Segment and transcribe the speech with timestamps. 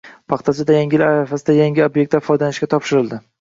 [0.31, 3.23] Paxtachida Yangi yil arafasida yangi ob’ektlar foydalanishga topshirildi